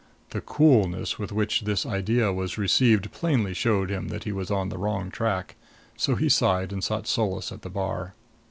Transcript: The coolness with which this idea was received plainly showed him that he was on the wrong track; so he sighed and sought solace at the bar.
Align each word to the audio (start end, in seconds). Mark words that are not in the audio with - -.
The 0.31 0.41
coolness 0.41 1.19
with 1.19 1.31
which 1.31 1.61
this 1.61 1.85
idea 1.85 2.33
was 2.33 2.57
received 2.57 3.11
plainly 3.11 3.53
showed 3.53 3.91
him 3.91 4.07
that 4.07 4.23
he 4.23 4.31
was 4.31 4.49
on 4.49 4.69
the 4.69 4.79
wrong 4.79 5.11
track; 5.11 5.57
so 5.95 6.15
he 6.15 6.27
sighed 6.27 6.73
and 6.73 6.83
sought 6.83 7.05
solace 7.05 7.51
at 7.51 7.61
the 7.61 7.69
bar. 7.69 8.15